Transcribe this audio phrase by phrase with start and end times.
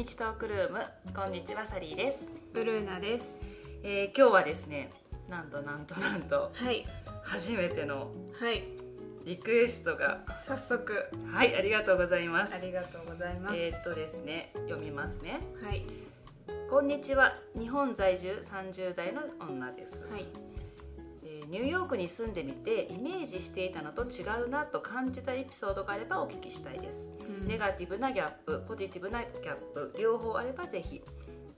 [0.00, 0.78] 道トークルーム
[1.14, 2.18] こんにちはサリーです、
[2.54, 3.34] ブルーナです。
[3.82, 4.90] えー今日はですね
[5.28, 6.86] なんとなんとなんとはい。
[7.22, 8.10] 初めての
[8.40, 8.64] はい。
[9.26, 13.56] リクエストが早速、はいありがとうございますありがとうございます。
[13.56, 15.84] えーっとですね読みますねはい。
[16.70, 20.24] こんにちは日本在住30代の女です、はい。
[21.50, 27.08] えーニューヨークに住んでみてイメージしていたのと違うなと感じたエピソードがあればお聞きしたいです。
[27.42, 27.48] うん。
[27.48, 31.02] ネガティブなギャップポジティブなギャップ両方あればぜひ。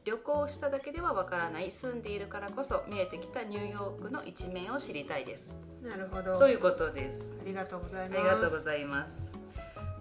[0.05, 5.55] 旅行しただけではわからない住んでいるからこそ見えてきたニューヨークの一面を知りたいです。
[5.83, 6.39] なるほど。
[6.39, 7.35] ということです。
[7.41, 8.17] ありがとうございあます。
[8.17, 9.31] りがとうございます。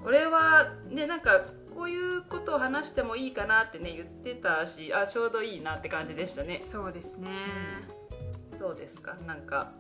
[0.04, 1.42] これはねなんか
[1.76, 6.64] こういうことを話してもいいかなってね言ってたしあちょうどいいなって感じでしたね。
[6.68, 7.30] そうですね。
[8.62, 9.16] そうですか？
[9.26, 9.72] なんか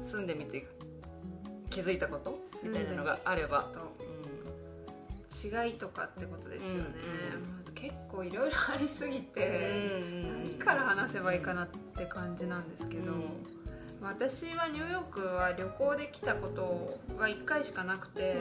[0.00, 0.64] 住んでみて
[1.68, 2.38] 気づいたこと？
[2.62, 3.64] みたいなのがあれば。
[3.72, 3.84] とう
[5.44, 6.74] 違いとかってことですよね。
[6.76, 10.44] うんまあ結構いろいろありすぎんて、うん。
[10.44, 13.24] 何から話せばいいかなって感じなんですけど、うん。
[14.00, 18.36] 私はニューヨークは旅行で来たことが1回しかなくて、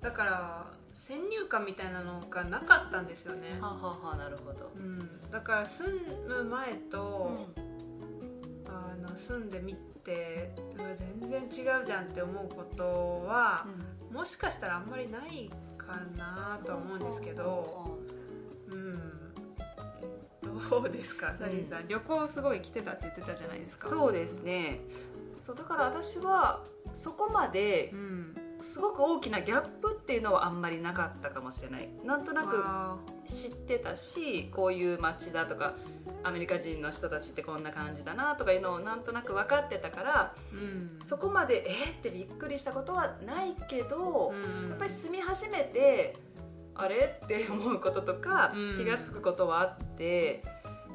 [0.00, 0.66] だから
[1.08, 3.58] 先入観みたいなのがなかったんですよね。
[3.60, 4.70] はあはあはあなるほど。
[4.76, 5.88] うん、だから住
[6.28, 7.46] む前と、
[8.66, 10.88] あの住んでみてうわ
[11.20, 13.66] 全然違うじゃんって思うことは、
[14.12, 17.98] もしかしたらあんまりないかなとは思うんですけど、
[18.70, 19.00] うん、
[20.68, 21.34] どうですか？
[21.38, 23.88] サリーさん、旅行すごい来てたって言ってたじゃないですか。
[23.88, 24.80] そうですね
[25.46, 26.62] そうだから私は
[26.92, 31.88] そこまでうんすごく大きなギャップっていうのはあんまりなかったかもしれない。
[32.04, 32.96] なんとなくあ。
[33.28, 35.74] 知ってたしこういう街だとか
[36.24, 41.06] アメリカ人の人たちってこんな感じだなとかいうのをなんとなく分かってたからーうん。
[41.06, 44.68] そこまでえーってびっくりしたことはないけど、うん。
[44.70, 46.16] やっぱり住み始めて
[46.74, 48.76] あれって思うこととか、うん。
[48.76, 50.42] 気が付くことはあって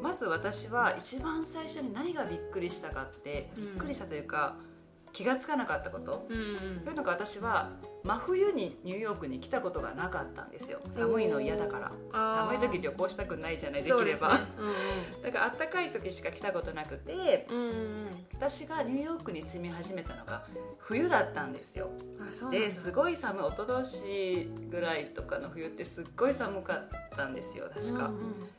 [0.01, 3.65] まず私は一番最初に何がびっくりしたかってうん。
[3.65, 4.55] びっくりしたというか、
[5.13, 6.79] 気が付かなかったこと、うんうん。
[6.84, 7.69] というのが私は
[8.03, 10.79] 真冬にニューヨークに来たことがなかったんですよ。
[10.91, 11.91] 寒いの嫌だから。
[12.12, 14.41] 寒い時旅行したくないじゃないできれば、うん
[15.24, 17.66] だから暖かい時しか来たことなくてうんうん。
[17.68, 20.46] うん私がニューヨークに住み始めたのが
[20.79, 21.91] 冬だったんですよ。
[22.51, 28.50] ですごい寒い一昨年ぐらいとかの冬ってすっごい寒かったんですよ確か、うんうん。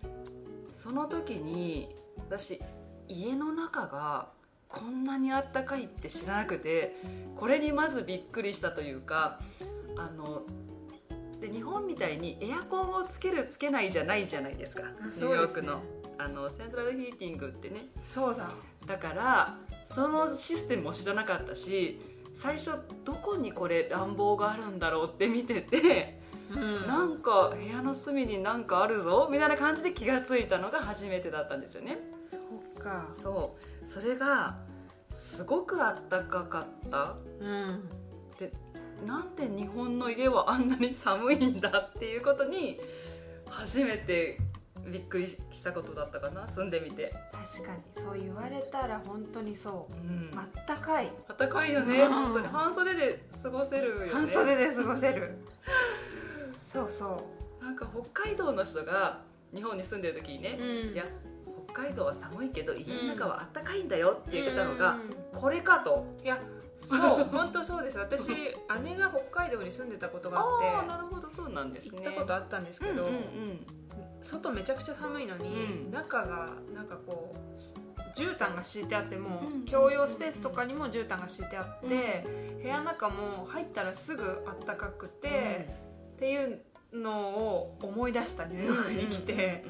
[0.74, 2.60] その時に私
[3.08, 4.28] 家の中が
[4.74, 6.96] こんなにあったかいって知らなくて
[7.36, 9.40] これにまずびっくりしたというか
[9.96, 10.42] あの
[11.40, 15.82] で日本みたいにエアコンをつけるつけないじゃないじゃないですかニューヨークの,、
[16.18, 17.86] あのセントラルヒーティングってね。
[18.04, 18.50] そうだ。
[18.86, 19.58] だから
[19.88, 22.00] そのシステムも知らなかったし
[22.34, 22.72] 最初
[23.04, 26.18] どこにこれ暖房があるんだろうって見てて、
[26.50, 26.86] うん。
[26.86, 31.98] なんか部屋の隅になんかあるぞみたいな感じで気がついたのが初めてだったんですよね。
[32.30, 33.08] そうか。
[33.16, 34.56] そうそれが
[35.10, 37.16] すごくあったかかった。
[37.40, 37.88] うん。
[38.38, 38.52] で
[39.06, 42.80] なんで日本の家はあんなに寒いんだっていうことに
[43.48, 44.38] 初めて
[44.90, 49.94] びっくりしたことだったかな住んでみて、確かにそう言われたら本当にそう。
[49.94, 51.10] うん、あったかい。
[51.38, 52.12] 暖かいよね、うん。
[52.12, 52.46] 本当に。
[52.48, 54.10] 半袖で過ごせるよね。
[54.12, 55.38] 半袖で過ごせる。
[56.68, 57.24] そうそ
[57.62, 59.20] なんか北海道の人が
[59.54, 60.92] 日本に住んでる時にね、う、うん。
[60.92, 61.04] いや
[61.74, 64.96] 北海道は寒いけど家の中は暖かいんだよって言ってたのが、
[65.32, 65.40] うん。
[65.40, 66.06] これかと。
[66.22, 66.38] いや
[66.80, 67.98] そう本当そうです。
[67.98, 68.28] 私
[68.84, 72.02] 姉が北海道に住んでたことがあああってなるほどそうなんですね。
[72.02, 73.66] 行ったことあったんですけど、うんうんうん。
[74.22, 75.90] 外めちゃくちゃ寒いのに、うん。
[75.90, 82.24] 中がなんかこう絨毯が敷いてあっても、うん共用スペースとかにも絨毯が敷いてあって、
[82.62, 85.68] 部屋の中も入ったらすぐあったかくて、
[86.14, 86.62] っていう
[86.94, 89.64] のを思い出したニューヨークに来て、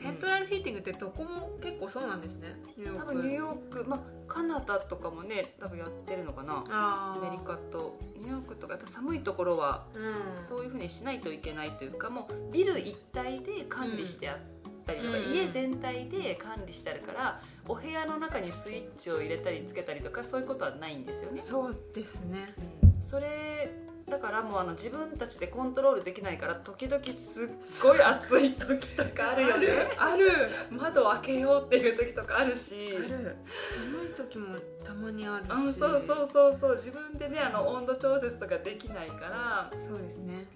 [0.00, 3.06] セントラルヒーティングってどこも結構そうなんですねニューヨーク。
[3.06, 6.64] 多分ニューヨーク、まあ、カナダとかもね多分やってるのかな。
[6.66, 7.98] アメリカと。
[8.16, 10.46] ニューヨークとかやっぱ寒いところはうん。
[10.46, 14.38] そういうふうにしないといけないというかもうビル一体で管理してあっ
[14.86, 15.32] たりとか、うん。
[15.34, 22.54] 家全体で管理してあるからお部屋の中にスイッチを入れたりつけたりとかそういうことはないんですよね、そうですね。
[22.82, 23.02] うん。
[23.02, 27.48] それだからもうあの自分たちでコントロールできないから時々すっ
[27.82, 29.66] ごい暑い時とかあるよね。
[29.96, 32.74] ある窓を開けようっていう時とかあるし。
[32.94, 33.36] ある。
[33.74, 35.50] 寒い時もたまにあるし。
[35.50, 36.76] うん、そうそうそうそう。
[36.76, 40.46] 自分でねあの温度調節とかできないから、そうですね。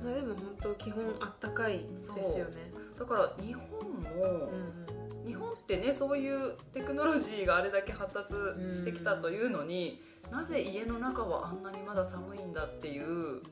[0.00, 2.72] うん、まあでも本当基本あったかいですよね。
[2.98, 4.83] だから日本も、うん
[5.26, 8.34] 日本ってねそういうテクノロジーがあれだけ発達
[8.72, 13.42] してきたというのに、なぜ家の中はあんなにまだ寒いんだっていう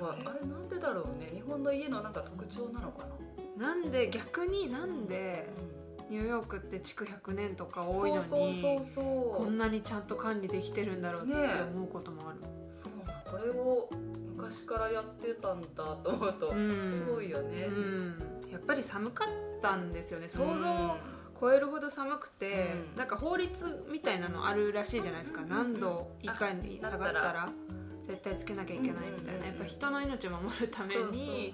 [0.00, 1.28] あれなんでだろうね。
[1.32, 3.06] 日本の家のなんか特徴なのか
[3.56, 3.68] な？
[3.68, 5.48] なんで逆になんで
[6.08, 11.40] ニューヨークって築100年とか多いのにこんなにちゃんと管理できてるんだろうってね
[11.74, 12.37] 思うこともある、
[14.78, 15.66] からやってたんだ
[15.96, 17.04] と思うとうん。
[17.06, 18.18] すごいよね、うん、
[18.52, 19.28] やっぱり寒かっ
[19.60, 20.28] たんですよね。
[20.28, 20.98] 想像をう
[21.40, 22.98] 超えるほど寒くて、うん。
[22.98, 25.48] なんか法律みたいなのあるらしいじゃないですか、うん。
[25.48, 27.48] 何度以下に下がったら。
[28.06, 29.46] 絶対つけなきゃいけないみたいな、うん。
[29.48, 31.52] やっぱ人の命を守るたんめに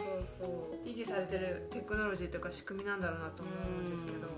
[0.85, 4.29] 維持されてるテクノロジーというか仕組みなんだろうなと思うんですけど、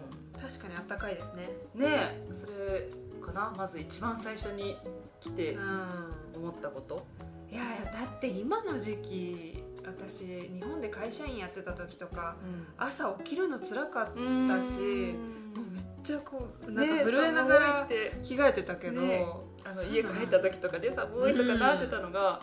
[0.40, 1.50] 確かにあったかいですね。
[1.74, 2.28] ねえ。
[2.40, 2.88] それ
[3.20, 3.52] かな。
[3.54, 4.78] まず一番最初に
[5.20, 5.90] 来てうん。
[6.36, 7.06] 思ったこと、
[7.50, 12.36] いやいやだって今の時期私日本で会社員やってた時とか
[12.76, 14.46] 朝起きるの辛かったし、うん。
[14.46, 17.88] もうめっちゃこうなんねか震えながら
[18.22, 19.26] 着替えてたけど、ね。
[19.64, 22.40] あの家帰った時とかで寒いとかなってたのが、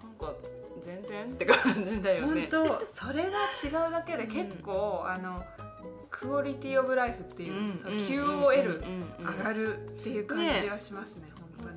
[0.00, 0.32] なんか
[0.84, 2.48] 全然って感じだよね。
[2.50, 3.30] 本当それが
[3.62, 5.42] 違うだけで結構、あの
[6.08, 8.80] クオリティオブライフっていう、その QOL
[9.18, 11.22] 上がるっていう感じはしますね。
[11.22, 11.31] 本本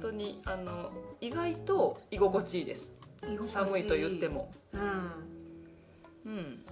[0.06, 0.92] 当にあの
[1.22, 2.92] 意外と居心地いいです。
[3.48, 4.52] 寒いと言っても。
[4.74, 6.32] うん。
[6.32, 6.66] うん。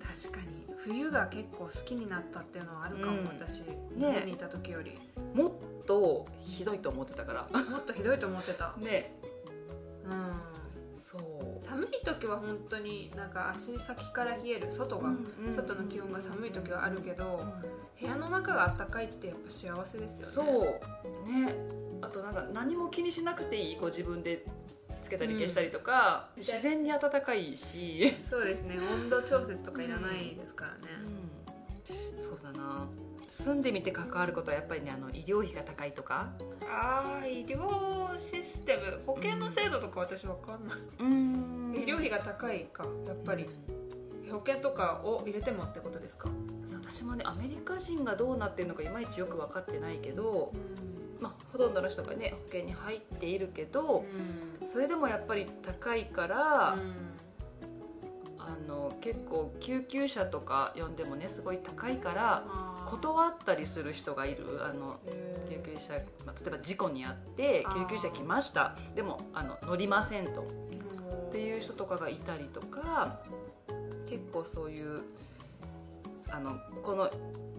[0.00, 0.66] 確かに。
[0.76, 3.26] 冬が結構好きになったっていうのはあるかも、うん。
[3.26, 3.62] 私。
[3.64, 4.98] 日ね本にいた時より。
[5.34, 7.60] もっとひどいと思ってたから。
[7.62, 9.12] もっとひどいと思ってた、 ね。
[10.04, 11.66] うん、そう。
[11.66, 14.70] 寒い時は本当になんか足先から冷える。
[14.70, 15.10] 外が、
[15.54, 17.42] 外の気温が寒い時はあるけど、
[18.00, 20.32] 部屋の中が暖かいってやっぱ幸せですよね。
[20.32, 21.32] そう。
[21.32, 24.44] ねあとなんか何も気にしなくていいこう自分で
[25.02, 26.42] つけたり消したりとか、うん。
[26.42, 28.76] 自然に暖かいし、そうですね。
[28.78, 30.78] 温度調節とかいらないですからね、
[32.16, 32.86] そうだな。
[33.28, 36.28] 住んでみて関わることはやっぱりねあの医療費が高いとか。
[36.68, 39.00] ああ医療システム。
[39.06, 41.74] 保険の制度とか私わかんない、うん。
[41.76, 43.48] 医療費が高いかやっぱり、
[44.30, 46.28] 保険とかを入れてもってことですか、
[46.82, 50.52] 私もねアメリカ人がどうなってるのかいまいちよく分かってないけど、
[51.20, 54.04] まあ、ほとんどの人がね保険に入っているけど、
[54.72, 56.76] それでもやっぱり高いから、
[58.38, 62.44] あの結構救急車とか呼んでもねすごい高いから
[62.86, 65.00] 断ったりする人がいるあの
[65.48, 65.94] 救急車、
[66.24, 68.76] まあ、例えば事故に遭って救急車来ました。
[68.94, 70.68] でもあの乗りませんと。
[71.28, 73.20] っていう人とかがいたりとか
[74.08, 75.02] 結構そういう
[76.30, 77.10] あのこの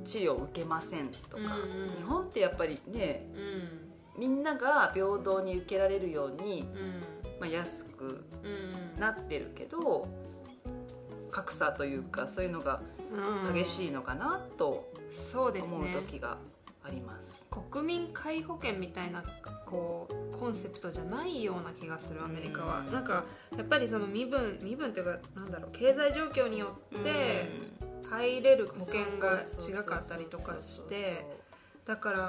[0.04, 1.90] 治療を受けませんとか、うんうん。
[1.90, 3.28] 日本ってやっぱりね
[4.16, 4.22] うん。
[4.22, 7.01] みんなが平等に受けられるように、うん。
[7.40, 10.07] まあ、安くうんなってるけど
[11.31, 12.81] 格差というかそういうのが
[13.12, 14.92] うん激しいのかなと
[15.34, 16.38] 思うね時が
[16.84, 17.45] あります。
[17.72, 19.24] 国民皆保険みたいな
[19.66, 22.94] こうコンセプトじゃないような気がするアメリカは、うん。
[22.94, 23.25] なんか
[23.57, 27.50] やっぱりその身分身分というかなんだろう経済状況によって
[28.09, 31.25] 入れる保険が違かったりとかして
[31.85, 32.19] だから、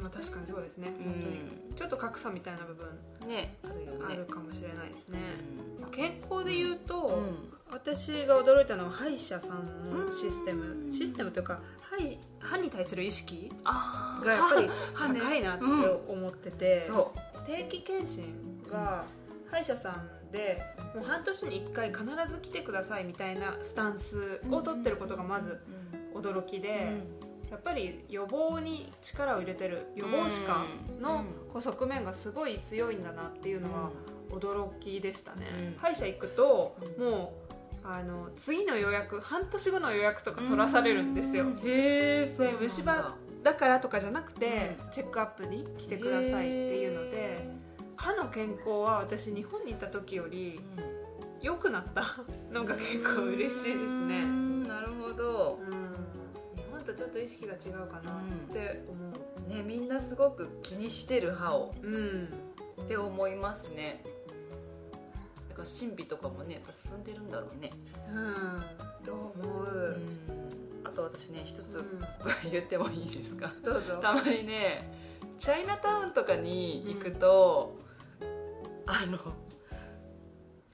[0.00, 0.88] まあ、確かにそうですね。
[1.00, 1.36] う本当に。
[1.72, 2.86] んちょっと格差みたいな部分
[3.28, 3.56] ね。
[4.08, 5.18] あるかもしれないですね、
[5.80, 7.52] う健康で言うと、ん。
[7.72, 11.60] 私が驚いたのは歯医者さんのシステム、うんシステムというか
[12.40, 17.12] 歯に対する意識がやっぱり高いなって思ってて、そ
[17.46, 19.04] 定期検診が
[19.50, 20.60] 歯医者さんで
[20.94, 25.60] もう半年に1回必ず来てくださいみたいなスタンスを取ってることがまず
[26.14, 26.92] 驚きで、
[27.50, 30.66] やっぱり予防に力を入れてる予防歯科
[31.00, 33.90] のこう側面がすごい強いんだなっていうのは
[34.30, 35.80] 驚きでしたね、うん。
[35.80, 37.04] 歯医者行くとうん。
[37.04, 37.50] もう
[37.82, 42.60] あの次の予約半年後の予約とか取らされるんですよ、へえそうなんだ。
[42.60, 47.50] 虫歯だからとかじゃなくて、チェックアップに来てくださいっていうので
[48.00, 50.58] 歯の健康は私日本にいた時より
[51.42, 52.02] 良くなった
[52.50, 55.58] のが結構嬉しいですね、うんなるほど。
[55.60, 55.72] うん、
[56.56, 62.28] 日本とちょっと意識が違うかなって思ねみんなすごく気にしてる歯をううん。
[62.82, 64.02] って思いますね。
[65.50, 67.70] だから神秘とかもねやっぱ進んでるんだろうね。
[68.08, 68.62] うん。
[69.04, 69.16] どう。
[69.16, 70.00] 思う、
[70.84, 72.00] あと私ね一つうん。
[72.50, 73.52] 言ってもいいですか？
[73.62, 73.96] どうぞ。
[74.00, 74.90] たまにね
[75.38, 77.76] チャイナタウンとかに行くと、
[78.86, 79.18] あの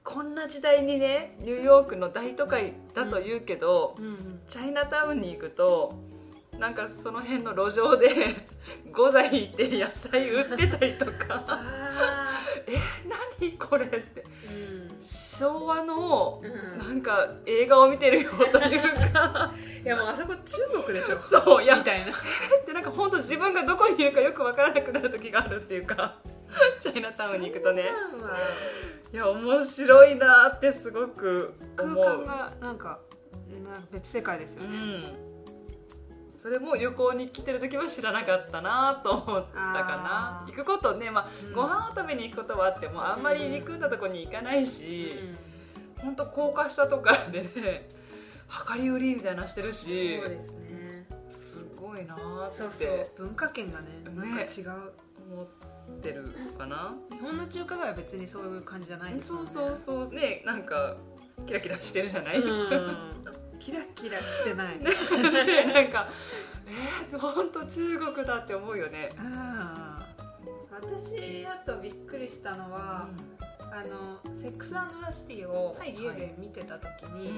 [0.03, 4.39] こんな時代にねニューヨークの大都会だと言うけど、うんうん。
[4.47, 5.95] チャイナタウンに行くと
[6.57, 8.07] なんかその辺の路上で
[8.91, 11.43] ゴザ引いて野菜売ってたりとか。
[11.47, 12.29] あ
[12.67, 12.77] え
[13.39, 14.23] 何これって。
[14.47, 15.05] ーうん。
[15.05, 16.77] 昭和のうん。
[16.77, 19.53] なんか映画を見てるよというか。
[19.83, 21.21] いやもうあそこ中国でしょ。
[21.21, 22.13] そういやみたいな。
[22.65, 26.15] でなんか本当自分がどこにいるかよく分からなくなる時があるっていうか
[26.79, 27.91] チャイナタウンに行くとね。
[29.13, 32.05] いや面白いなってすごく空思う。
[32.05, 32.99] 間がなんか
[33.91, 35.17] 別世界ですよね、うん、
[36.37, 40.45] それも旅行に来てる時は知らなかったなと思ったかな。
[40.47, 41.53] 行くことね、まあうん。
[41.53, 45.19] ご飯を食べに行くことはあってもあんまり憎んだとこに行かないし、
[45.99, 47.87] 本当高架下とかでね
[48.69, 51.07] 量り売りみたいなのしてるしそうですね。
[51.31, 52.57] すごいなーって。
[52.57, 53.07] そうそう。
[53.17, 54.11] 文化圏がねね。
[54.13, 54.93] なんか違う、
[55.29, 55.47] 思っ
[56.01, 59.51] てるかな、日本の中華街は別にそういう感じじゃないですもんね。
[59.53, 60.13] そうそうそう。
[60.13, 60.97] ねなんか
[61.45, 62.97] キラキラしてるじゃない、うん
[63.59, 64.85] キラキラしてない、ね
[65.73, 66.07] なんか
[66.67, 70.07] えー、ほんと中国だって思うよね、あー。
[70.69, 73.07] 私あとびっくりしたのは、
[73.71, 77.31] あの「セックスザ・シティ」を家で見てた時うんに、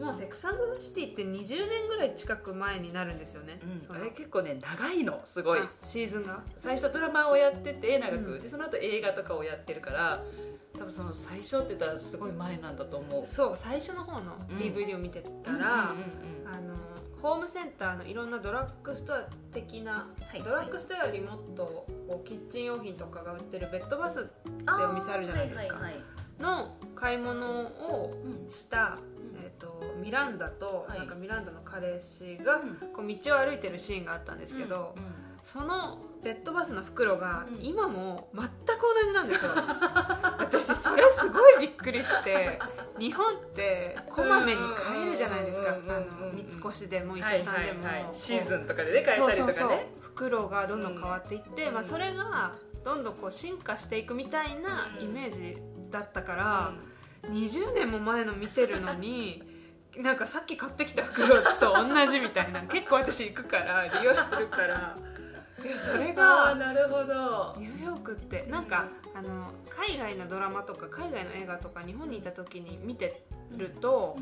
[0.00, 4.00] もう「セックスザ・シティ」って20年ぐらい近く前になるんですよね、その。
[4.00, 5.60] あれ結構ね長いのすごい。
[5.60, 6.42] あシーズンが？
[6.56, 8.38] 最初ドラマをやってて長く、うん。
[8.40, 10.22] でその後映画とかをやってるから
[10.78, 13.26] 多分その最初って言ったらすごい前なんだと思う。
[13.26, 14.56] そう最初の方のうん。
[14.58, 15.60] DVD を見てたら、うんうん
[16.42, 16.54] うん。
[16.54, 16.75] あの
[17.26, 20.40] ホームセンターのいろんなドラッグストア的な、はい。
[20.40, 24.30] ドラッグストアよりもっとこうキッチン用品とかが売ってるベッドバスって
[24.64, 25.74] お店あるじゃないですか。
[25.74, 26.02] はいはいはい。
[26.38, 28.48] の買い物をうん。
[28.48, 28.96] した、
[29.42, 30.98] えー、とミランダと、はい。
[31.00, 32.60] なんかミランダの彼氏が
[32.94, 35.12] こう道を歩いてるシーンがあったんですけど、うんうん。
[35.42, 37.58] そのベッドバスの袋がうん。
[37.60, 39.50] 今も全く同じなんですよ。
[40.38, 42.60] 私それすごいびっくりして
[42.98, 45.76] 日本ってこまめに買えるじゃないですか。
[46.32, 49.36] 三越でも伊はい勢丹でも、はいはいこうシーズンとかでね変えたりとかね。
[49.36, 49.78] そうそうそう。
[50.00, 55.58] 袋がどんどん変わっていって、うんまあ、それがどんどんこう進化していくみたいなイメージ
[55.90, 56.72] だったから、
[57.30, 59.42] 20年も前の見てるのに
[59.96, 62.62] なんかさっき買ってきた袋と同じみたいな。
[62.68, 64.94] 結構私行くから利用するから。
[65.84, 67.56] それがなるほど。
[67.58, 68.86] ニューヨークってなんか
[69.16, 73.24] あの海外のドラマとか海外の映画とか日本にいた時に見て
[73.56, 74.14] ると、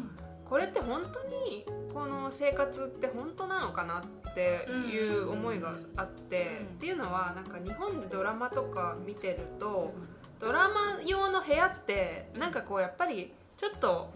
[0.48, 6.66] これって本当にこの生活って本当なのかなっていう思いがあって、うん。
[6.66, 9.92] っていうのはなんか日本でドラマとか見てると、
[10.38, 14.12] ドラマ用の部屋ってなんかこうやっぱりちょっと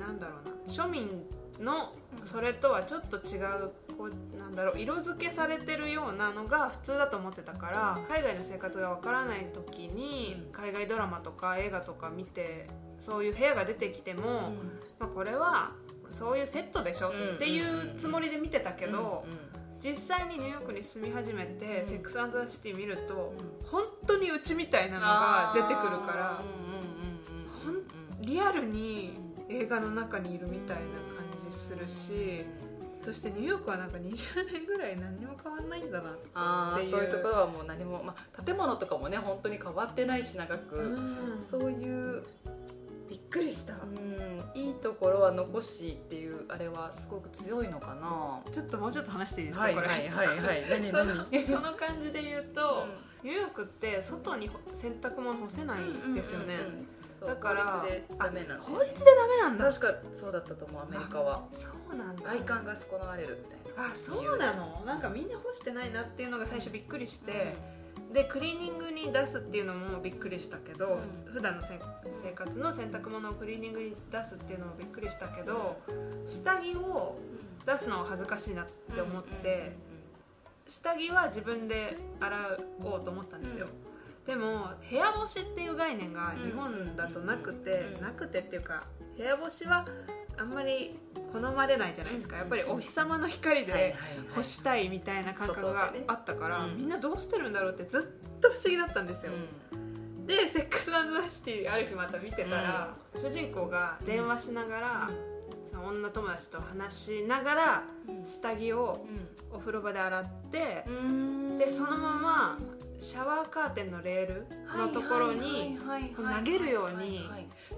[0.00, 1.22] なんだろうな庶民
[1.60, 1.92] の
[2.24, 10.52] それとはちょっと違うこうなんだろう色付けされてるようなのが普通だと思ってたから海外の生活がわからない時にうん。
[10.52, 14.52] 海外ドラマとか映画とか見てそういう部屋が出てきても、
[14.98, 15.72] まあ、これは
[16.10, 19.24] そういうセットでしょっていうつもりで見てたけど、
[19.78, 21.88] 実際にニューヨークに住み始めて「うん。
[21.88, 23.34] セックス・アンド・ザ・シティ」見ると
[23.70, 26.42] 本当にうちみたいなのが出てくるから
[28.20, 31.07] リアルに映画の中にいるみたいな
[31.58, 32.44] するし
[33.04, 36.90] そしてニューヨークはなんか20年ぐらい何にも変わんないんだなっていう。
[36.90, 41.46] そういうところはもう何も、まあ、建物とかもね本当に変わってないし長く、うん。
[41.48, 42.22] そういう、
[43.08, 43.74] びっくりした。
[43.74, 48.40] うん、いいところは残しっていうあれはすごく強いのかな。
[48.52, 50.68] ちょっともうちょっと話していいですか、はいはいはいはい。
[50.68, 52.86] 何その何その感じで言うと、
[53.22, 54.50] ニューヨークって外に
[54.82, 56.88] 洗濯物干せないですよね、うんうんうん
[57.26, 59.64] だから法律でダメなんで法律でダメなんだ。
[59.72, 61.44] 確かそうだったと思うアメリカは。
[61.52, 61.60] そ
[61.92, 62.22] うなんだ。
[62.22, 63.92] 外観が損なわれるみたいな。
[63.92, 64.82] あそうなの？
[64.84, 67.56] なんかみんな干してないなっていうのが最初びっくりして、
[68.12, 71.32] でクリーニングに出すっていうのもびっくりしたけど、うん。
[71.32, 71.78] 普段のせ
[72.24, 75.76] 生活の洗濯物をクリーニングに出すっていうのもびっくりしたけど
[76.26, 77.18] 下着を
[77.66, 79.76] 出すのは恥ずかしいなって思って、
[80.66, 83.66] 下着は自分で洗おうと思ったんですよ、
[84.28, 88.84] でも部屋干しっていう概念が日本だとなくて、うんなくてっていうか
[89.16, 89.86] 部屋干しは
[90.36, 91.00] あんまり
[91.32, 92.36] 好まれないじゃないですか。
[92.36, 93.96] やっぱりお日様の光で
[94.34, 98.00] 干したいみたいな感覚があったから、うんみんなどうしてるんだろうってず
[98.36, 99.32] っと不思議だったんですよ、
[100.26, 105.10] で「セックス・アンド・ザ・シティ」ある日また見てたら、主人公が電話しながら、
[105.70, 107.84] その女友達と話しながら
[108.24, 109.06] 下着を
[109.52, 110.84] お風呂場で洗って、
[111.58, 112.58] でそのまま
[112.98, 114.46] シャワーカーテンのレール
[114.76, 115.78] のところに
[116.16, 117.28] 投げるように。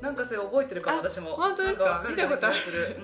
[0.00, 1.36] なんかそれ覚えてるかもあ私も。
[1.36, 2.04] 本当ですか？
[2.08, 2.98] 見たする。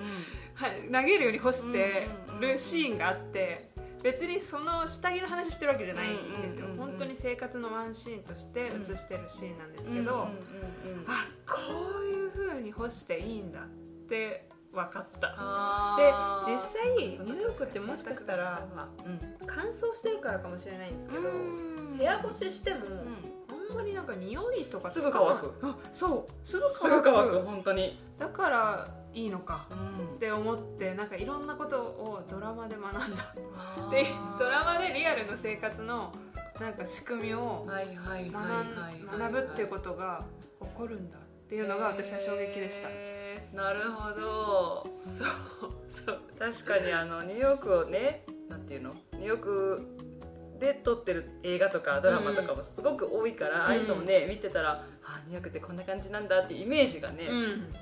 [0.55, 2.07] はい投げるように干して
[2.39, 3.69] るシーンがあって
[4.01, 6.67] 別にその下着の話してるわけじゃないんですよ。
[6.77, 10.27] 本当に生活のワンシーンとして映してるシーンなんですうんけど、
[11.07, 11.59] あこ
[12.01, 13.63] ういう風に干していいんだっ
[14.09, 15.27] て分かった。
[15.97, 16.13] で
[16.53, 18.65] 実際ニューヨークってもしかしたら
[19.05, 21.97] うん乾燥してるからかもしれないんですけどうん。
[21.97, 22.93] 部屋干ししてもうん。
[23.69, 25.53] あんまりなんか匂いとかすぐ乾く。
[25.61, 26.31] あそう。
[26.47, 27.99] すぐす乾く本当に。
[28.17, 30.15] だからいいのかうん。
[30.15, 33.35] って思ってなんかいろんなことをドラマで学んだ。
[33.91, 34.07] で
[34.39, 36.13] ドラマでリアルの生活の
[36.59, 40.25] なんか仕組みを学ぶっていうことが
[40.59, 42.89] 起こるんだっていうのが私は衝撃でした、
[43.53, 44.87] なるほど。
[45.17, 45.27] そう
[45.89, 46.19] そう。
[46.37, 48.93] 確かにあのニューヨークをねなんていうの？
[49.13, 49.87] ニューヨーク
[50.59, 57.73] で撮ってる映画とかドラマとかもすごく多いから、ああいうのをね見てたらあニューヨークってこんな感じなんだってイメージがね、うん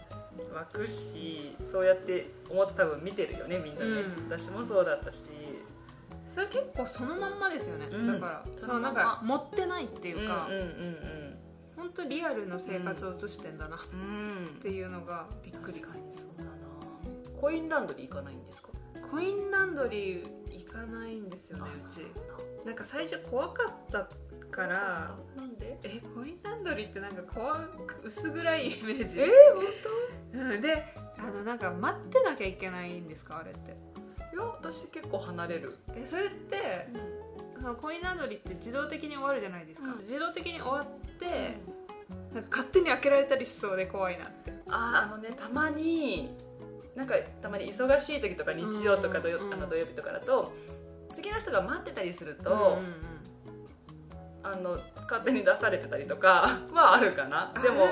[0.53, 4.29] 湧くしそうやって思って多分見てるよねみんなね、うん。
[4.29, 5.17] 私もそうだったし。
[6.29, 8.07] それ結構そのまんまですよね、うん。
[8.07, 11.24] だからそそのなんか持ってないっていうか、うんうん本
[11.95, 13.77] 当リアルの生活を映してんだな。
[13.77, 13.99] っうん。
[13.99, 15.79] うんうんていうのがびっくり。
[15.79, 16.51] 確かにそうだな
[17.41, 18.69] コインランドリー行かないんですか？
[19.11, 22.05] コインランドリー行かないんですよねうち。
[22.65, 24.07] なんか最初怖かった
[24.49, 25.15] から。
[25.35, 25.77] なんで？
[25.83, 29.21] えコインランドリーってなんか怖く薄暗いイメージ。
[29.21, 29.27] えー、
[30.33, 33.75] 本うんであのなんか待ってなきゃいけないんですかあれって。
[34.31, 36.89] 当いや私結構離れる、えそれって
[37.55, 39.99] そのコインランドリーって自動的に終わるじゃないですか、うん。
[39.99, 41.57] 自動的に終わって
[42.35, 44.53] なんか勝手に開けられたりしそうで怖いなって。
[44.69, 46.35] あああのねたまに
[46.95, 50.53] なんかたまに忙しい時とか日曜とか土曜,、うんあの土曜日とかだと
[51.13, 52.83] 次の人が待ってたりすると、うんうんうん。
[54.43, 57.53] あの勝手に出されてたりとか はあるかな。
[57.63, 57.87] でも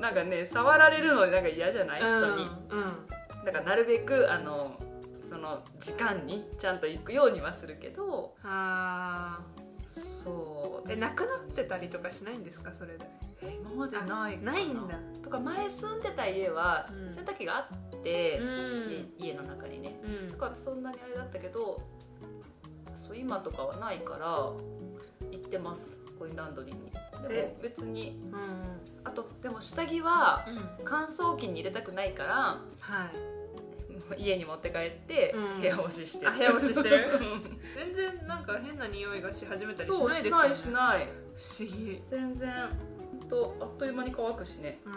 [0.00, 3.44] なんかね触られるのなんか嫌じゃない人に、うんうん。
[3.44, 4.80] だからなるべくあの
[5.28, 9.40] その時間にちゃんと行くようにはするけどあ
[10.24, 10.88] そう。
[10.88, 13.06] ーえなくなってたりとかしないんですかそれで？
[13.74, 14.58] までないかな。
[14.58, 14.98] いんだ。
[15.22, 17.14] とか前住んでた家はうん。
[17.14, 17.60] 洗濯機があ
[17.96, 19.14] って、ん。
[19.18, 20.00] 家家の中にね。
[20.04, 20.28] うん。
[20.28, 21.82] だからそんなにあれだったけど
[23.06, 24.26] そう今とかはないから
[25.30, 26.00] 行ってます。
[26.18, 26.90] コインランドリーに。
[26.90, 27.56] でもえ。
[27.62, 28.20] 別に。
[28.32, 28.80] うん。
[29.04, 30.58] あとでも下着はうん。
[30.84, 32.34] 乾燥機に入れたくないから
[32.80, 33.34] はい。
[34.18, 35.60] 家に持って帰ってうん。
[35.60, 37.10] 部屋干ししてる、あ部屋干ししてる？
[37.12, 37.42] うん。
[37.94, 40.48] 全然なんか変な匂いがし始めたりしないですよね。
[40.48, 41.08] しないしない。
[41.36, 42.02] 不思議。
[42.06, 42.50] 全然
[43.34, 44.78] とあっという間に乾くしね。
[44.86, 44.94] うん。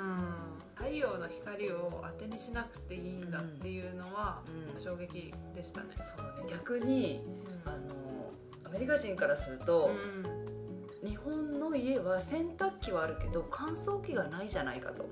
[0.75, 4.41] 太陽の光を当てにしなくていいんだっていうのは
[4.75, 4.79] うん。
[4.79, 5.87] 衝撃でしたね。
[6.15, 6.51] そうね。
[6.51, 7.21] 逆に
[7.65, 8.31] うあの
[8.65, 11.07] アメリカ人からすると、ん。
[11.07, 15.03] 日本の家は洗濯機はあるけど乾燥機がないじゃないかと。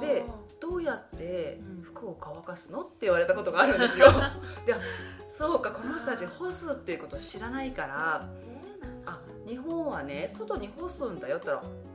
[0.00, 0.24] で
[0.60, 1.82] どうやってうん。
[1.82, 4.06] 服を乾かすのって言われたことがあるんですよ。
[4.64, 4.74] で
[5.36, 8.28] そうかこの人たち干すっていうこと知らないから
[9.06, 11.89] あ日本はね外に干すんだよって言ったら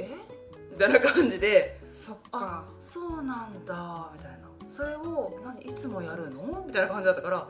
[0.00, 0.08] え？
[0.72, 1.78] みたいな感じで。
[1.92, 4.10] そっあかそうなんだ。
[4.14, 4.38] みたいな。
[4.74, 6.64] それを何いつもやるの？
[6.66, 7.48] みたいな感じだったから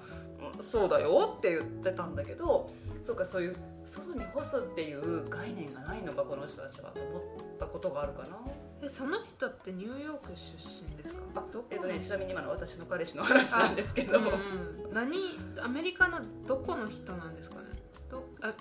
[0.57, 2.69] うんそうだよって言ってたんだけど
[3.07, 7.23] そうかそういう外に干すっていう概念がないのかこの人たちはと思っ
[7.59, 8.39] たことがあるかな。
[8.83, 10.57] えその人ってニューヨーク出
[10.89, 11.21] 身ですか？
[11.37, 14.95] あどこえっとねちなみに今の私の彼氏の話なんですけど、うんうん。
[14.95, 15.17] 何？
[15.63, 17.63] アメリカのどこの人なんですかね？
[18.11, 18.55] どあ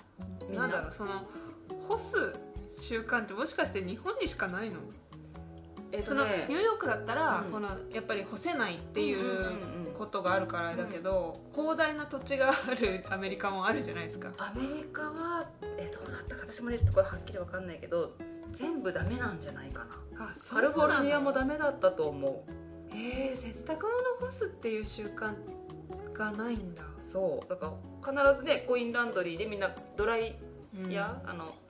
[0.54, 1.24] なんだろうその
[1.88, 2.16] 干す
[2.78, 4.78] 習慣ってもしかして日本にしかないの？
[5.92, 7.52] えっとそのニュねーヨークだったら、うん。
[7.52, 9.92] このやっぱり干せないっていんんううんうん。
[9.98, 14.30] ことがあるからだけど、広大な土地があるアメリカもあるじゃないですか。
[14.38, 15.46] アメリカは
[15.78, 18.16] えどうだったか私もねちょっとこれはっきりわかんないけど
[18.52, 19.84] 全部ダメなんじゃないか
[20.16, 20.26] な。
[20.26, 22.52] あカリフォルニアもだダメだったと思う。
[22.92, 23.88] えー、洗濯物
[24.20, 25.34] 干すっていう習慣
[26.12, 27.48] がないんだ、そう。
[27.48, 27.72] だか
[28.06, 30.36] ら必ずねコインランドリーでみんなドライ
[30.84, 30.90] うん。
[30.92, 31.69] ヤー、あのな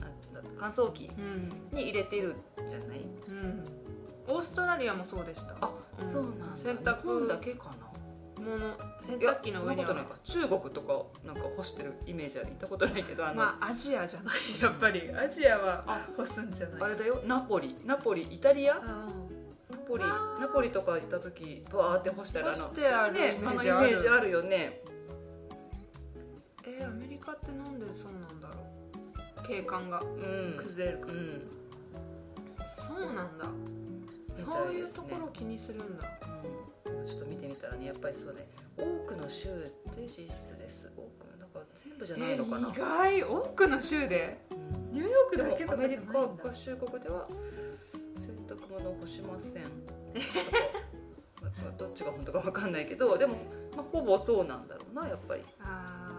[0.57, 1.49] 乾燥機うん。
[1.77, 2.35] に入れてる
[2.69, 2.99] じゃない？
[3.27, 3.63] うん。
[4.27, 5.55] オーストラリアもそうでした。
[5.61, 5.69] あ、
[6.01, 6.11] うん。
[6.11, 6.45] そうなんだ。
[6.55, 7.87] 洗濯日本だけかな？
[8.43, 8.57] 物。
[9.07, 14.35] 洗いや濯機の上には中国とかなんか干してるイメージある行ったことないけどあの、まあアジアじゃない。
[14.61, 15.11] やっぱり。
[15.13, 16.81] アジアはあ干すんじゃない。
[16.83, 17.21] あれだよ。
[17.25, 17.75] ナポリ。
[17.85, 18.23] ナポリ。
[18.23, 18.77] イタリア？
[18.77, 19.07] あ
[19.69, 20.03] ナポリ。
[20.05, 23.89] ナポリとか行った時バーって干してあるあ干のしてあるねイメージある。
[23.89, 24.81] メージあるよね。
[26.63, 28.40] えー、アメリカってなんでそうなん
[29.51, 30.55] 景観がうん。
[30.57, 31.41] 崩れるから、うん。
[32.87, 33.45] そうなんだ。
[34.37, 36.05] みそうたいうところを気にするんだ。
[36.87, 37.05] うん。
[37.05, 38.47] ちょっと見てみたらねやっぱりそうね。
[38.77, 39.49] 多くの州
[39.97, 40.89] で事実です。
[40.95, 43.23] 多くなんか全部じゃないのかな、えー意外。
[43.23, 44.39] 多くの州で？
[44.51, 44.93] うん。
[44.93, 49.63] ニューヨークだけとかアメリカ合衆国では洗濯物を干しません。
[51.41, 53.35] まあどっちが本当か分かんないけどでも、
[53.75, 56.10] まあ、ほぼそうなんだろうなやっぱり、あー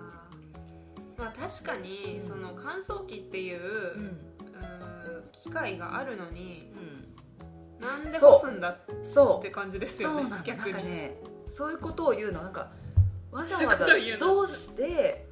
[1.22, 3.60] まあ確かにうんその乾燥機っていう、
[5.44, 6.72] 機械があるのに
[7.80, 10.30] なんで干すんだっそうて感じですよね。
[10.44, 11.16] 逆に、ね
[11.54, 12.42] そういうことを言うの。
[12.42, 12.70] なんか
[13.30, 13.86] わざわざ
[14.18, 15.28] どうして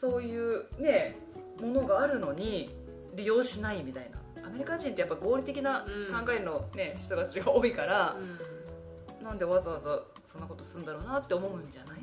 [0.00, 1.16] そういうね
[1.60, 2.74] ものがあるのに
[3.14, 4.18] 利用しないみたいな。
[4.46, 5.86] アメリカ人ってやっぱ合理的な考
[6.30, 8.16] えの、ね人たちが多いから、
[9.20, 9.24] うん。
[9.24, 12.00] なんでわざわざそんなことするんだろうなって思うんじゃない？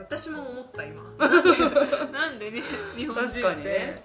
[0.00, 1.02] 私も思った今。
[2.10, 2.62] なんでね
[2.96, 4.02] 日本人って、ね、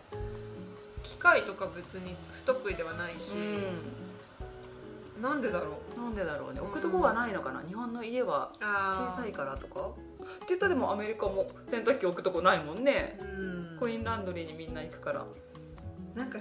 [1.03, 5.99] 機械とか別に不得意ではないし、うん、なんでだろう。
[5.99, 6.60] なんでだろうね。
[6.60, 9.81] 置くとこがないのかな、日本の家は小さいからとか。
[9.81, 13.77] って言ったらでもアメリカも洗濯機置くとこないもんね、うん。
[13.79, 15.25] コインランドリーにみんな行くから。
[16.13, 16.39] なんか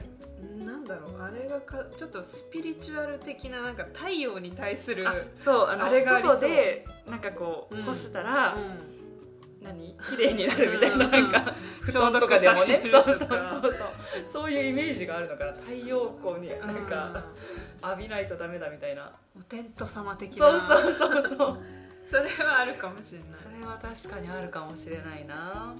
[0.65, 1.23] なんだろう。
[1.23, 5.67] あれがかちょっとスピリチュアル的ななんか太陽に対するあそう。
[5.69, 7.83] あのあれが外でなんかこう、うん。
[7.83, 8.94] 干したら、う何
[10.11, 11.11] 綺麗になるみたいなうん。
[11.11, 12.81] なんか布団とかでもね。
[12.85, 13.75] 消そうそうそうそう。
[14.33, 15.53] そういうイメージがあるのかな。
[15.53, 16.61] 太陽光にん。
[16.61, 17.25] なんか
[17.83, 19.03] 浴びないとダメだみたいな。
[19.03, 21.59] うんお天道様的そうなそうそうそう。
[22.11, 23.29] それはあるかもしれない。
[23.43, 25.75] それは確かにあるかもしれないな、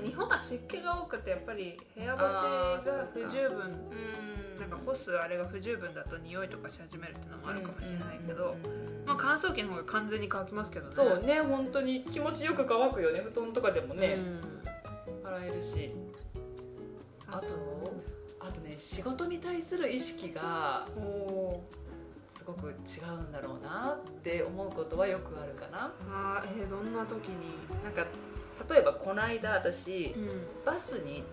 [0.00, 0.08] うん。
[0.08, 3.58] 日本は湿気が多くてやっぱり部屋干しが不十分。
[3.58, 4.60] うん。
[4.60, 8.54] なんか干すあれが不十分だと匂いとかし始めるっていうのもあるかもしれないけど、
[9.06, 10.92] まあ、乾燥機の方が完全に乾きますけどね。
[10.94, 14.18] そうね本当に気持ちよく乾くよね布団とかでもね、
[15.22, 15.26] うん。
[15.26, 15.94] 洗えるし。
[17.26, 17.46] あと
[18.40, 21.64] あとね仕事に対する意識がおお
[22.36, 25.92] すごく違うんだろうなって思うことはよくあるかな。
[26.10, 27.54] あーえー、どんな時に？
[27.84, 28.04] なんか
[28.68, 30.64] 例えばこの間私うん。
[30.64, 31.24] バスに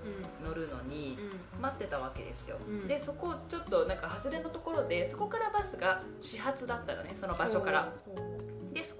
[0.43, 1.17] う乗るのにん。
[1.61, 2.87] 待ってたわけですよ、うん。
[2.87, 7.93] でそこちょっとなんか外れのところでそこからバスが始発だったのねその場所から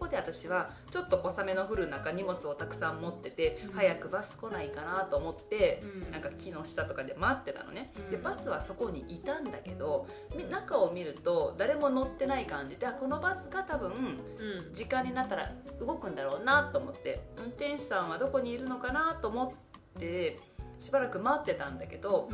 [0.08, 3.74] こで私はちょっと小雨の降る中荷物をたくさん持ってて、うん。
[3.74, 6.12] 早くバス来ないかなと思って、うん。
[6.12, 13.94] なんか木の下とかで待ってたのね、うんでバスはそこにいたんだけどみ中を見ると誰も乗ってない感じであこのバスが多分う
[14.72, 14.74] ん。
[14.74, 19.56] 時間になったら動くんだろうなと思って運転手さんはどこにいるのかなと思
[19.98, 20.40] って
[20.80, 22.30] しばらく待ってたんだけど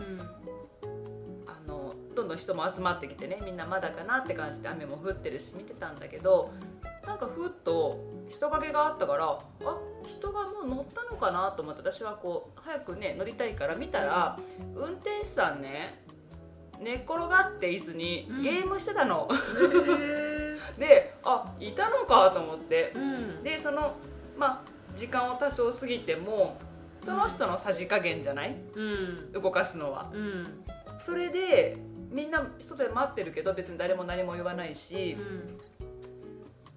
[2.16, 6.52] どんどん人も集まってきてねみんなまだかなって感じで雨も降ってるし見てたんだけど
[7.06, 14.38] なんかふっと人影があったからあ人がもう乗ったのかなと思って私はこう早くね乗りたいから見たら、
[14.76, 16.02] 運転手さんね
[16.82, 18.44] 寝っ転がって椅子にうん。
[18.44, 19.28] ゲームしてたの、
[20.00, 22.92] へ であいたのかと思って。
[22.96, 23.44] ーうん。
[23.44, 23.96] でその
[24.38, 26.58] まあ時間を多少過ぎても
[27.04, 28.56] その人のさじ加減じゃない？
[28.76, 29.32] うん。
[29.34, 30.10] 動かすのは。
[30.14, 30.64] うん。
[31.06, 31.78] それで
[32.10, 35.18] みんな外で待ってるけど別に誰も何も言わないし、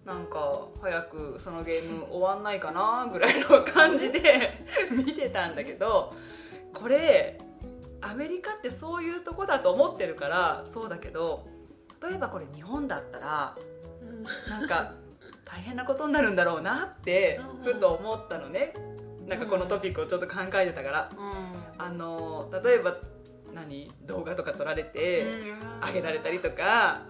[0.06, 6.14] なんか早くそのゲーム終わんないかなぐらいの感じで 見てたんだけど
[6.72, 7.38] これ
[8.00, 11.46] アメリカってそういうとこだと思ってるからそうだけど
[12.00, 13.56] 例えばこれ日本だったら
[14.48, 14.92] なんか
[15.44, 17.74] 大変なことになるんだろうなってうん。
[17.74, 18.74] ふと思ったのね。
[19.26, 21.10] なんかこのトピックをちょっと考えてたから。
[21.16, 21.82] うん。
[21.84, 22.96] あの例えば
[23.54, 23.90] 何？
[24.02, 25.24] 動画とか撮られて
[25.80, 27.02] あげられたりとか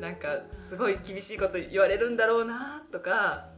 [0.00, 3.48] なんかすごい厳しいこと言われるんだろうなとか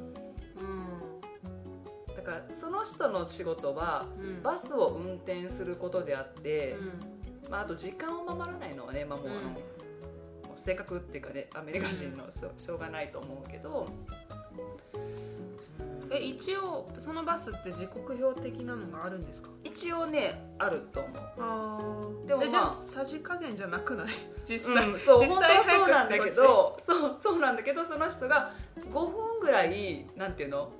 [0.59, 2.15] うん。
[2.15, 4.43] だからその人の仕事はうん。
[4.43, 6.77] バスを運転することであって、
[7.45, 7.51] うん。
[7.51, 9.57] まあ、あと時間を守らないのはね、まあ、もうあの、うん
[10.65, 13.89] 性格っていうかねアメリカ人のしょうがないと思うけど、
[16.15, 19.51] え一応そのバスって時刻表的なのがあるんですか？
[19.65, 21.13] 一応ねあると思う。
[21.39, 24.09] あでもまあじゃあさじ加減じゃなくない？
[24.45, 30.71] 実際、うん、そう実際そうなんだけどそうそうなんだけどその人が5分ぐらいなんていうの？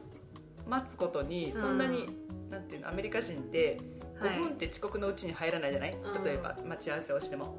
[0.69, 2.07] 待つことにそんなに、
[2.49, 2.89] なんていうの？
[2.89, 3.81] アメリカ人って
[4.21, 4.31] はい。
[4.37, 6.25] 5分って遅刻のうちに入らないじゃない、うん。
[6.25, 7.57] 例えば待ち合わせをしても。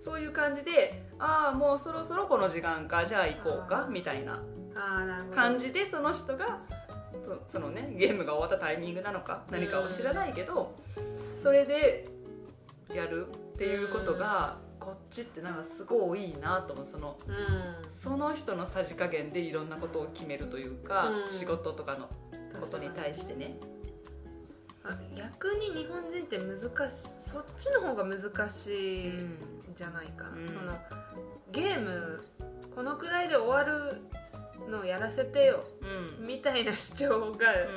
[0.00, 4.40] うそういう感じでああもうそろそろこの時間かじゃあ行こうかうんみたいな
[5.34, 6.60] 感じでその人が
[7.24, 10.74] そそのねゲームが終わったタイミングなのか何かは知らないけど、
[11.42, 12.06] それで
[12.94, 16.86] やるっていうことが、こっちってなんかすごいいいなと思う。
[16.86, 17.92] そのうん。
[17.92, 21.30] その人のさじ加減でいろんなことを決めるというか、うん。
[21.30, 22.08] 仕事とかの
[22.60, 23.58] ことに対してね。
[24.84, 29.36] あ逆に日本人って難しいそっちの方が難しいん
[29.76, 30.24] じゃないか。
[30.24, 30.48] な、うん。
[30.48, 30.78] その
[31.52, 32.24] ゲーム
[32.74, 34.00] このくらいで終わる
[34.68, 35.64] のをやらせてよ。
[36.20, 36.26] うん。
[36.26, 37.68] みたいな主張が、う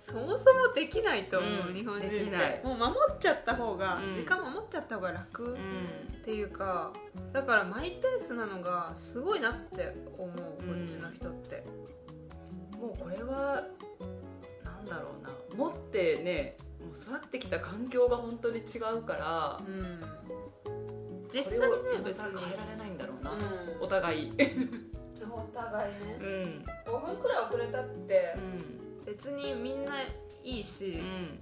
[0.00, 1.74] そもそもできないと思う、うん。
[1.74, 4.12] 日本人でもう守っちゃった方が、うん。
[4.12, 6.22] 時間守っちゃった方が楽うん。
[6.24, 6.92] ていうか
[7.32, 10.32] だからマイペースなのがすごいなって思うこ
[10.72, 11.64] っちの人って、
[12.78, 13.62] もうこれは
[14.64, 15.30] なんだろうな。
[15.56, 20.00] 持ってねもう育ってきた環境が本当に違うからうん。
[21.32, 21.68] 実際にね
[22.04, 22.38] 別に。
[22.40, 23.34] 変えられないんだろうな、う
[23.80, 24.30] お互い。
[24.30, 24.36] ん、
[25.36, 26.18] お互いね。
[26.20, 26.64] うん。
[26.92, 28.34] 5分くらい遅れたって。
[28.36, 29.04] うん。
[29.04, 30.02] 別にみんな
[30.42, 31.38] いいし、うん。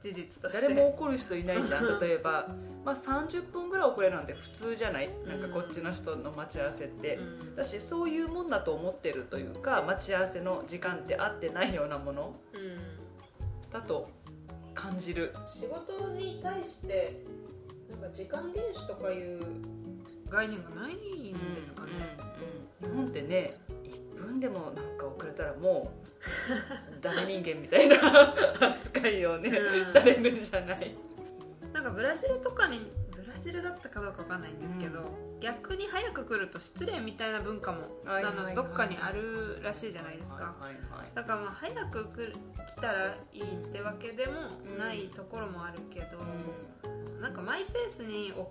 [0.00, 0.62] 事実として。
[0.62, 1.98] 誰も怒る人いないじゃん。
[2.00, 2.48] 例えば、
[2.84, 5.08] まあ、30分ぐらい遅れるなんて普通じゃない？
[5.26, 7.54] なんかこっちの人の待ち合わせって、うん。
[7.56, 13.70] だしそういうもんだと思ってるというか待ち合わせの時間って合ってないようなものうん。
[13.72, 14.08] だと
[14.74, 15.32] 感じる。
[15.46, 17.22] 仕事に対して
[17.90, 19.40] なんか時間厳守とかいう
[20.32, 21.90] 概念がないんですかね、
[22.82, 23.56] うんうんうん、日本ってね
[24.16, 26.12] 1分でもなんか遅れたらもう
[27.02, 27.96] ダメ人間みたいな
[28.74, 29.92] 扱いをね、うん。
[29.92, 30.94] されるんじゃない。
[31.72, 35.00] なんかブラジルとかにブラジルだったかどうかわかんないんですけど、
[35.40, 42.32] 逆に早く来ると失礼みたいな文化もはいはいどっかにあるらしいじゃないですか、はいはいはいだからまあ早く
[42.76, 44.42] 来たらいいってわけでも
[44.78, 46.18] ないところもあるけど、
[47.22, 48.50] なんかマイペースに遅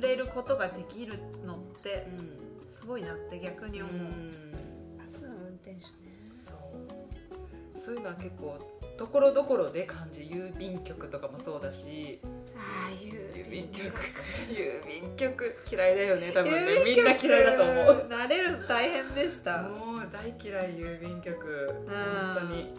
[0.00, 4.30] れることができるのってうんすごいなって逆に思う、うん。
[4.96, 5.82] バスの運転手ね
[6.46, 7.80] そう。
[7.84, 8.56] そういうのは結構
[8.96, 12.20] ところどころで感じ郵便局とかもそうだし。
[12.56, 13.90] ああ郵便局。
[14.50, 15.54] 郵便局。
[15.70, 16.84] 嫌いだよね多分ね。
[16.84, 18.06] みんな嫌いだと思う。
[18.08, 19.62] 慣れるの大変でした。
[19.62, 21.74] もう大嫌い郵便局。
[21.86, 22.72] うん本当に。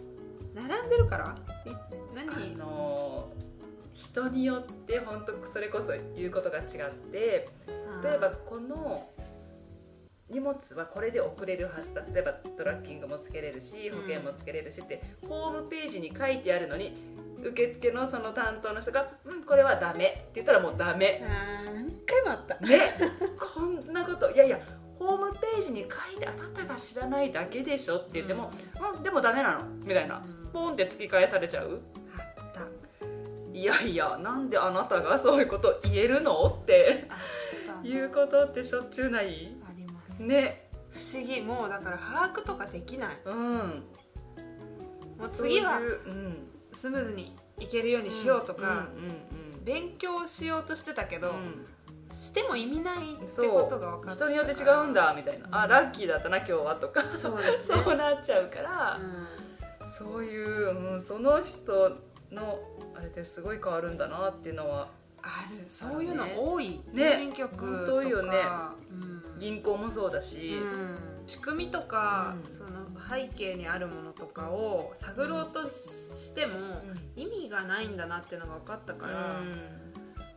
[0.54, 1.36] 並んでるから？
[2.14, 2.56] 何？
[2.56, 3.30] の
[3.98, 6.64] 人によって本当それこそ言うことが違っ
[7.10, 7.48] て
[8.02, 9.10] 例えばこの
[10.30, 12.02] 荷物はこれで送れるはずだ。
[12.12, 16.92] 例えばトラッキングもつけれるし保険もつけれるしって、ホームページに書いてあるのに
[17.42, 21.22] 受付のその担当の人が「うんこれはダメ」って言ったらもうダメ。
[21.64, 22.58] 何回もあった。
[22.58, 22.78] ね。
[23.54, 24.30] こんなこと。
[24.30, 24.60] いやいや
[24.98, 28.50] ホームページに書いてあなたが知らないだけでしょって言っても
[28.94, 30.22] 「うん、でもダメなの」みたいな。
[30.52, 31.80] ポンって突き返されちゃう
[33.58, 37.08] いやいやなんであなたがそういうこと言えるのって
[37.82, 39.52] いうことってしょっちゅうない？
[39.68, 40.22] あります。
[40.22, 40.68] ね。
[40.90, 41.40] 不思議。
[41.40, 43.18] もうだから把握とかできない。
[43.24, 43.36] うん。
[45.18, 45.80] もう次は
[46.72, 49.14] スムーズにいけるようにしようとか、うんうん
[49.64, 51.36] 勉強しようとしてたけど、うん。
[51.36, 51.66] うん
[52.10, 54.24] しても意味ないってことが分かった。
[54.24, 55.70] 人によって違うんだみたいな、あうん。
[55.70, 57.02] ラッキーだったな今日はとか。
[57.20, 57.42] そうね。
[57.60, 58.98] そうなっちゃうから、
[59.98, 61.98] そういう、うん、その人
[62.32, 62.58] の
[62.94, 64.88] あれですごい変わるんだなっていうのは。
[65.22, 65.64] ある。
[65.68, 67.10] そういうの多い、ね。
[67.16, 68.38] 郵便局とね。
[68.90, 68.94] う
[69.36, 69.38] ん。
[69.38, 70.96] 銀行もそうだし、うん。
[71.26, 72.56] 仕組みとか、うん。
[72.56, 76.54] その背景にあるものとかを探ろうとしても、
[77.16, 79.40] 意味がないんだなっていうのが分かったから、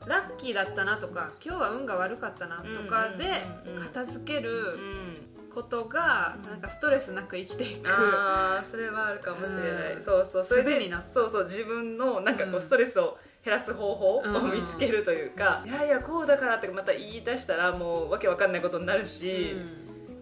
[0.07, 3.45] ラッキーだったなとか今日は運が悪かったなとかで
[3.79, 6.49] 片付けうるんことがうん。
[6.49, 10.03] なんかストレスなく生きていく、あーそれはあるかもしれない、うん。
[10.03, 10.43] そうそう。
[10.43, 12.61] それで術になっそうそう自分のなんかこううん。
[12.61, 14.51] ストレスを減らす方法をうん。
[14.51, 19.55] 見つけるというか、いやいやこうだからってまた言い出したらもうわけわかんないことになるし、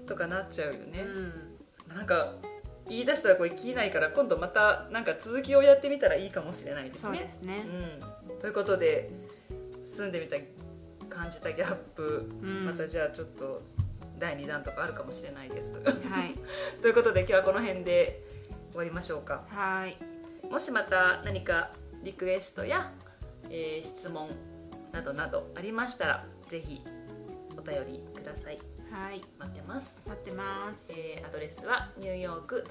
[0.07, 1.05] とかなっちゃうよね、
[1.93, 2.33] なんか
[2.87, 7.63] 言い出したらこれ聞いないから今度またなんか続きをやってみたらいいかもしれないですそうねですね、
[8.29, 9.11] うん、ということで
[9.85, 10.37] 住んでみた
[11.07, 12.65] 感じたギャップ、うん。
[12.65, 13.61] またじゃあちょっと
[14.19, 15.73] 第2弾とかあるかもしれないです。
[15.73, 16.35] はい。
[16.81, 18.23] ということで今日はこの辺で
[18.71, 19.45] 終わりましょうか。
[19.49, 19.97] はい。
[20.49, 21.71] もしまた何か
[22.03, 22.91] リクエストや、
[23.49, 24.29] えー質問
[24.91, 26.81] などなどありましたらぜひ
[27.55, 28.59] お便りください。
[28.91, 29.21] はい。
[29.37, 30.85] 待ってます、待ってます。
[30.89, 32.65] えーアドレスはニューヨーク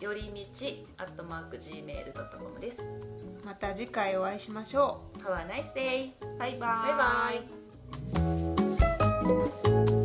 [0.00, 2.80] よりみち Gmail.com です。
[3.44, 6.12] また次回お会いしましょ Have a nice day!
[6.34, 7.42] うバイババイ
[9.72, 9.99] バイ